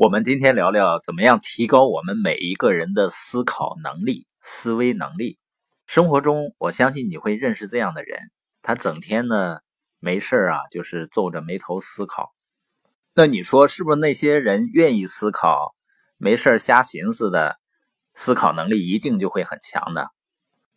[0.00, 5.38] 我们今天聊聊怎么样提高我们每一个人的思考能力、思维能力。
[5.86, 8.18] 生活中，我相信你会认识这样的人，
[8.62, 9.58] 他整天呢
[9.98, 12.32] 没事啊，就是皱着眉头思考。
[13.12, 15.74] 那你说是不是那些人愿意思考、
[16.16, 17.58] 没事瞎寻思的，
[18.14, 20.06] 思考能力一定就会很强呢？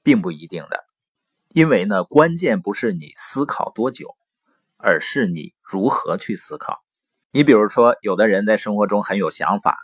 [0.04, 0.84] 并不一定的，
[1.54, 4.18] 因为呢，关键不是你思考多久，
[4.76, 6.84] 而是你如何去思考。
[7.36, 9.80] 你比如说，有的人在生活中很有想法，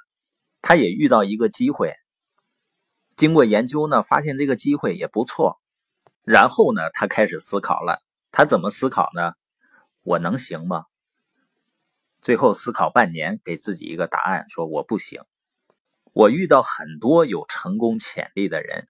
[0.61, 1.95] 他也遇到一个机会，
[3.17, 5.59] 经过研究呢，发现这个机会也不错，
[6.23, 8.03] 然后呢，他开始思考了。
[8.31, 9.33] 他怎么思考呢？
[10.03, 10.85] 我能行吗？
[12.21, 15.23] 最后思考半年，给自己一个答案，说我不行。
[16.13, 18.85] 我遇到很多有成功潜力的人，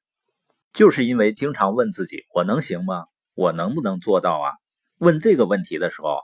[0.74, 3.06] 就是因为经常问自己：我能行吗？
[3.36, 4.52] 我能不能做到啊？
[4.98, 6.20] 问这个问题的时候，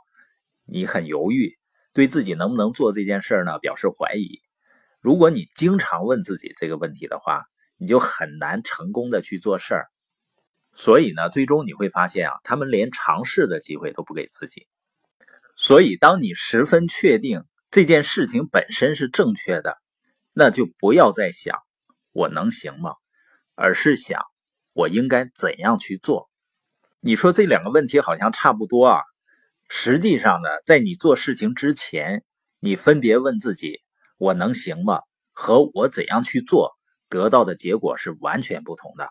[0.66, 1.58] 你很犹豫。
[1.96, 4.42] 对自己能不能做这件事呢表示怀疑。
[5.00, 7.46] 如果你经常问自己这个问题的话，
[7.78, 9.88] 你就很难成功的去做事儿。
[10.74, 14.68] 所以呢，最终你会发现啊，他们连尝试的机会都不给自己。
[15.56, 19.78] 所以，当你十分确定这件事情本身是正确的，
[20.34, 21.58] 那就不要再想
[22.12, 22.96] 我能行吗，
[23.56, 24.22] 而是想
[24.74, 26.30] 我应该怎样去做。
[27.00, 29.02] 你说这两个问题好像差不多啊。
[29.68, 32.24] 实际上呢，在你做事情之前，
[32.60, 33.82] 你分别问自己
[34.18, 35.02] “我能行吗”
[35.34, 36.74] 和我怎样去做，
[37.10, 39.10] 得到的结果是完全不同的。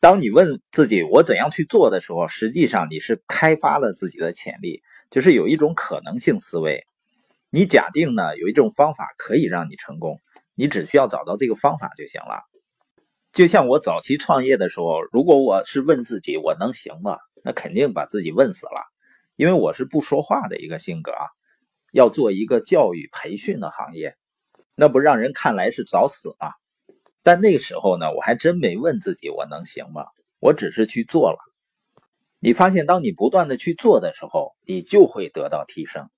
[0.00, 6.84] 当你问自己“我怎样去做”的时候，实际上你是开发了自己的潜力，就是有一种可能性思维。
[7.50, 10.20] 你假定呢有一种方法可以让你成功，
[10.54, 12.42] 你只需要找到这个方法就行了。
[13.32, 18.93] 就像我早期创业的时候，如果我是问自己“我能行吗”，那肯定把自己问死了。
[19.36, 21.26] 因为我是不说话的一个性格啊，
[21.92, 24.16] 要做一个教育培训的行业，
[24.74, 26.52] 那不让人看来是找死吗？
[27.22, 30.04] 但那个时候呢，我还真没问自己我能行吗？
[30.38, 31.38] 我只是去做了。
[32.38, 36.10] 你发现，当你不断的去做的时候，你就会得到提升。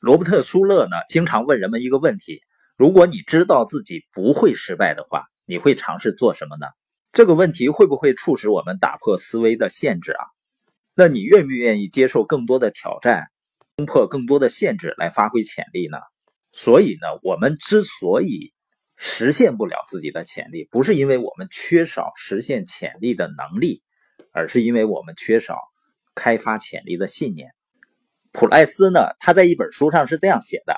[0.00, 2.42] 罗伯特·舒勒呢，经常问人们一个问题：
[2.76, 6.66] 如果你知道自己不会失败的话，你会尝试做什么呢？
[7.12, 10.26] 这个问题会不会促使我们打破思维的限制啊？
[10.94, 13.24] 那你愿不愿意接受更多的挑战，
[13.76, 15.98] 攻破更多的限制来发挥潜力呢？
[16.52, 18.52] 所以呢，我们之所以
[18.96, 23.82] 实现不了自己的潜力，不是因为我们缺少实现潜力的能力，
[24.32, 25.56] 而是因为我们缺少
[26.14, 27.52] 开发潜力的信念。
[28.30, 30.76] 普赖斯呢，他在一本书上是这样写的，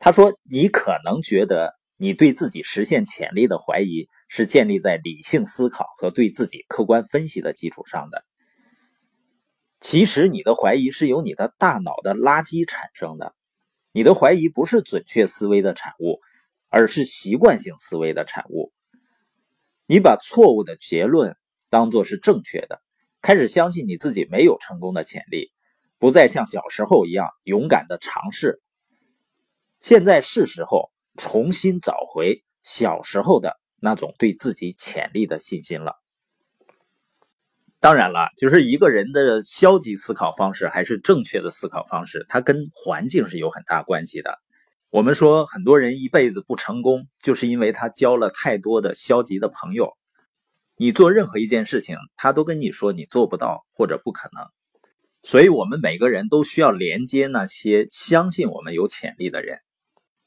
[0.00, 8.24] 他说：“你可能觉得你对自己实现潜力的怀疑是建立在理性思考和对自己客观分析的基础上的。”
[9.82, 13.34] 其实你的怀疑是由你的大脑的垃圾产生的，
[13.90, 16.20] 你的怀疑不是准确思维的产物，
[16.68, 18.72] 而是习惯性思维的产物。
[19.86, 21.36] 你把错误的结论
[21.68, 22.80] 当作是正确的，
[23.20, 25.52] 开始相信你自己没有成功的潜力，
[25.98, 28.62] 不再像小时候一样勇敢的尝试。
[29.80, 36.01] 现在是时候重新找回小时候的那种对自己潜力的信心了。
[37.82, 44.38] 当然了，就是一个人的消极思考方式还是正确的思考方式，它跟环境是有很大关系的。
[44.88, 49.96] 我们说很多人一辈子不成功，就是因为他交了太多的消极的朋友。
[50.76, 54.46] 你做任何一件事情，他都跟你说你做不到或者不可能。
[55.24, 59.58] 所以，我们每个人都需要连接那些相信我们有潜力的人，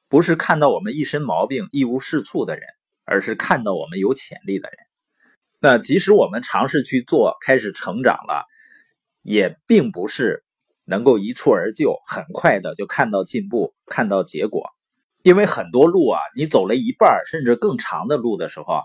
[0.09, 2.65] 不是看到我们一身毛病一无是处的人，
[3.05, 4.84] 而是看到我们有潜力的人。
[5.65, 8.45] 那即使我们尝试去做，开始成长了，
[9.23, 10.43] 也并不是
[10.85, 14.69] 能够一蹴而就，很快的就看到进步、看到结果。
[15.23, 18.83] 因为很多路啊，你走了一半甚至更长的路的时候，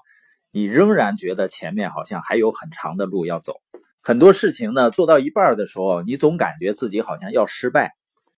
[0.52, 3.56] 你仍然觉得前面好像还有很长的路要走。
[4.00, 7.92] 很多事情呢，做到一半的时候，你总感觉自己好像要失败。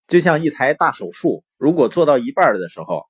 [0.08, 3.04] 就像一台大手术，如果做到一半的时候，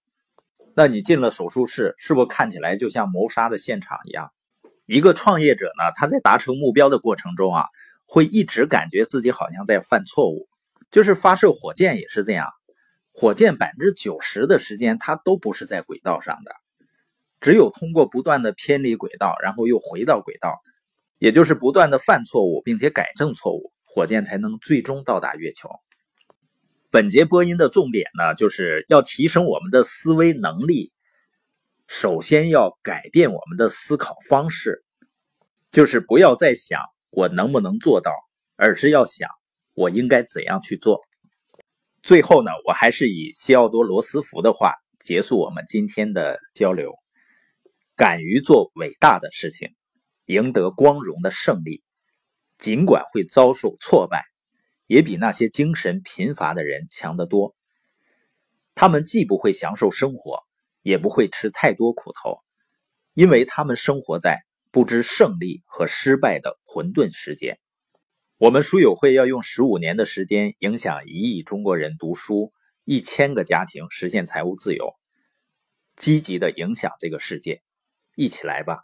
[0.77, 4.31] 那你进了手术室，是不是看起来就像谋杀的现场一样？
[4.93, 7.65] 一个创业者呢，他在达成目标的过程中啊，
[8.05, 10.51] 会一直感觉自己好像在犯错误。
[10.91, 12.47] 就是发射火箭也是这样，
[13.11, 16.55] 火箭百分之九十的时间它都不是在轨道上的，
[17.41, 20.61] 只有通过不断的偏离轨道，然后又回到轨道，
[21.19, 25.71] 也就是不断的犯错误并且改正错误，火箭才能最终到达月球。
[26.91, 30.93] 本节播音的重点呢，就是要提升我们的思维能力。
[31.95, 34.83] 首先要改变我们的思考方式，
[35.71, 36.81] 就是不要再想
[37.11, 38.11] 我能不能做到，
[38.57, 39.29] 而是要想
[39.75, 41.03] 我应该怎样去做。
[42.03, 46.95] 最后呢，我还是以西奥多·罗斯福的话结束我们今天的交流。
[47.95, 49.69] 敢于做伟大的事情，
[50.25, 51.83] 赢得光荣的胜利，
[52.57, 54.25] 尽管会遭受挫败，
[54.87, 57.55] 也比那些精神贫乏的人强得多。
[58.75, 60.43] 他们既不会享受生活，
[60.83, 62.39] 也不会吃太多苦头，
[63.15, 67.59] 因为他们生活在不知胜利和失败的混沌世界。
[68.39, 72.53] 我们书友会要用十五年的时间，影响一亿中国人读书，
[72.85, 74.95] 一千个家庭实现财务自由，
[75.95, 77.63] 积极的影响这个世界，
[78.17, 78.81] 一起来吧！